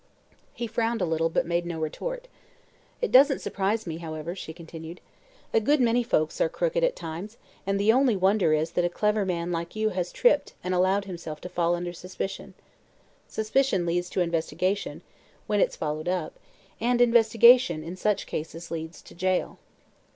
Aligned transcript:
He 0.55 0.65
frowned 0.65 0.99
a 0.99 1.05
little 1.05 1.29
but 1.29 1.45
made 1.45 1.63
no 1.63 1.79
retort. 1.79 2.27
"It 3.03 3.11
doesn't 3.11 3.37
surprise 3.37 3.85
me, 3.85 3.97
however," 3.97 4.33
she 4.33 4.51
continued. 4.51 4.99
"A 5.53 5.59
good 5.59 5.79
many 5.79 6.01
folks 6.01 6.41
are 6.41 6.49
crooked, 6.49 6.83
at 6.83 6.95
times, 6.95 7.37
and 7.67 7.79
the 7.79 7.93
only 7.93 8.15
wonder 8.15 8.51
is 8.51 8.71
that 8.71 8.83
a 8.83 8.89
clever 8.89 9.27
man 9.27 9.51
like 9.51 9.75
you 9.75 9.89
has 9.89 10.11
tripped 10.11 10.53
and 10.63 10.73
allowed 10.73 11.05
himself 11.05 11.39
to 11.41 11.49
fall 11.49 11.75
under 11.75 11.93
suspicion. 11.93 12.55
Suspicion 13.27 13.85
leads 13.85 14.09
to 14.09 14.21
investigation 14.21 15.03
when 15.45 15.59
it's 15.59 15.75
followed 15.75 16.07
up 16.07 16.33
and 16.79 16.99
investigation, 16.99 17.83
in 17.83 17.95
such 17.95 18.25
cases, 18.25 18.71
leads 18.71 19.03
to 19.03 19.13
jail." 19.13 19.59